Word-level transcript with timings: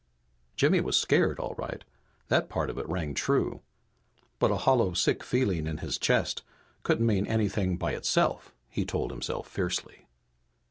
Jimmy 0.55 0.81
was 0.81 0.97
scared, 0.99 1.37
all 1.37 1.53
right. 1.59 1.83
That 2.29 2.49
part 2.49 2.71
of 2.71 2.79
it 2.79 2.89
rang 2.89 3.13
true. 3.13 3.61
But 4.39 4.49
a 4.49 4.57
hollow, 4.65 4.93
sick 4.93 5.23
feeling 5.23 5.67
in 5.67 5.77
his 5.77 5.99
chest 5.99 6.41
couldn't 6.81 7.05
mean 7.05 7.27
anything 7.27 7.77
by 7.77 7.91
itself, 7.91 8.51
he 8.67 8.83
told 8.83 9.11
himself 9.11 9.47
fiercely. 9.47 10.07